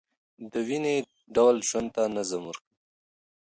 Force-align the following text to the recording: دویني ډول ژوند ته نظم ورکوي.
دویني 0.53 0.95
ډول 1.35 1.55
ژوند 1.69 1.89
ته 1.95 2.03
نظم 2.15 2.43
ورکوي. 2.47 2.71